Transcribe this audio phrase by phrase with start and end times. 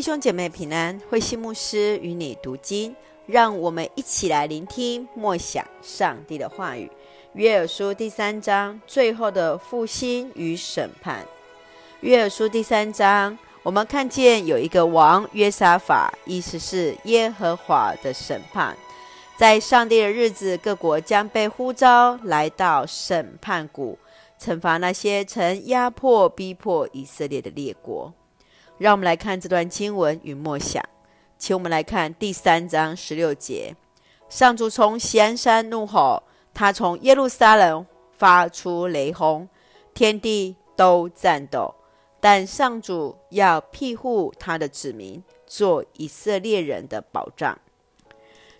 [0.00, 6.90] 弟兄姐妹平安，慧馨牧师与你读经，让我们一起来聆听默想上帝的话语。
[7.34, 11.22] 约尔书第三章最后的复兴与审判。
[12.00, 18.74] 约尔书第三章，我们看见有一个王约沙法，意思是耶和华的审判。
[19.36, 23.98] 在上帝的日子，各国将被呼召来到审判谷，
[24.40, 28.10] 惩罚那些曾压迫逼迫以色列的列国。
[28.80, 30.82] 让我们来看这段经文与默想，
[31.36, 33.76] 请我们来看第三章十六节：
[34.30, 36.22] 上主从锡安山怒吼，
[36.54, 37.84] 他从耶路撒冷
[38.16, 39.46] 发出雷轰，
[39.92, 41.74] 天地都颤抖。
[42.20, 47.58] 但上主要庇护他的子民，做以色列人的保障。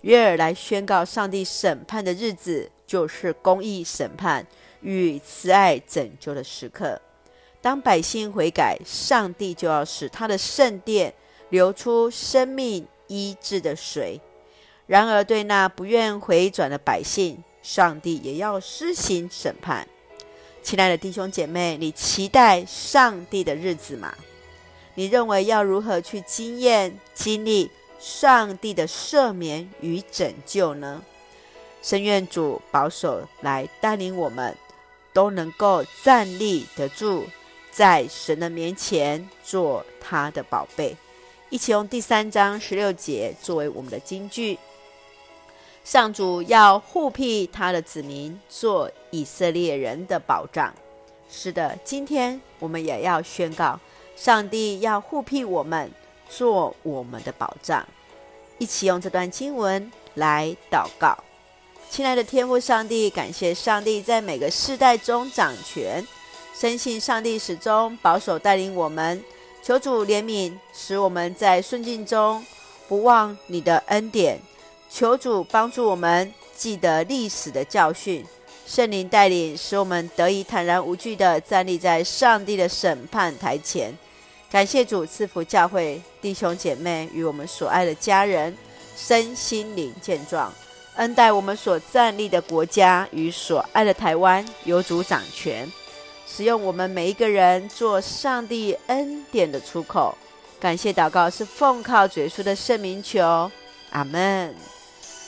[0.00, 4.44] 约尔来宣告，上帝审判的日子就是公义审判
[4.80, 7.00] 与慈爱拯救的时刻。
[7.60, 11.12] 当百姓悔改，上帝就要使他的圣殿
[11.50, 14.20] 流出生命医治的水；
[14.86, 19.86] 然而，对那不愿回转的百姓，上帝也要施行审判。
[20.62, 24.14] 亲爱的弟兄姐妹，你期待上帝的日子吗？
[24.94, 27.70] 你认为要如何去经验、经历？
[27.98, 31.02] 上帝的赦免与拯救呢？
[31.82, 34.56] 深愿主保守来带领我们，
[35.12, 37.26] 都能够站立得住，
[37.78, 40.96] 在神的面前做他的宝贝。
[41.48, 44.58] 一起用第三章十六节作为我们的金句。
[45.84, 50.74] 上主要护庇他的子民，做以色列人的保障。
[51.30, 53.78] 是的，今天我们也要宣告，
[54.16, 55.88] 上帝要护庇我们。
[56.28, 57.88] 做我们的保障，
[58.58, 61.16] 一起用这段经文来祷告。
[61.88, 66.06] 亲爱的天父上帝，感谢上帝在每个世代中掌权，
[66.58, 69.22] 深信上帝始终保守带领我们。
[69.62, 72.44] 求主怜悯，使我们在顺境中
[72.88, 74.40] 不忘你的恩典。
[74.90, 78.26] 求主帮助我们记得历史的教训，
[78.66, 83.96] 圣灵带领，使我们得以坦然无惧地站立在上帝的审判台前。
[84.50, 88.56] 感谢主赐福教会弟兄姐妹与我们所爱的家人
[88.96, 90.52] 身心灵健壮，
[90.96, 95.70] 恩待我们所站立的国家与所爱的台湾有主掌权，
[96.30, 100.16] 使用我们每一个人做上帝恩典的出口。
[100.60, 103.50] 感谢祷告是奉靠主耶稣的圣名求，
[103.90, 104.54] 阿门。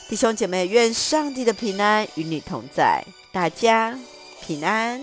[0.08, 3.98] 弟兄姐妹，愿上帝的平安与你同在，大家
[4.42, 5.00] 平安。